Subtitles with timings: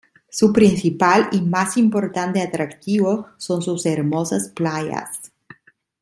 [0.29, 5.31] Su principal y más importante atractivo, son sus hermosas playas.